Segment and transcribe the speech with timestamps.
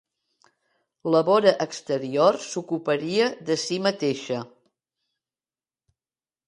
[1.15, 4.43] La vora exterior s'ocuparia de si mateixa.